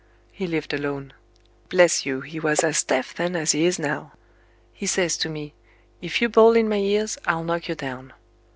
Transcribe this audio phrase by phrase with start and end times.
[0.31, 1.13] He lived alone.
[1.69, 4.13] Bless you, he was as deaf then as he is now.
[4.73, 5.53] He says to me,
[6.01, 8.11] 'If you bawl in my ears, I'll knock you down.'